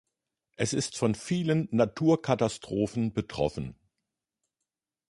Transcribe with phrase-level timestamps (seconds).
[0.55, 3.75] Es ist von vielen Naturkatastrophen betroffen.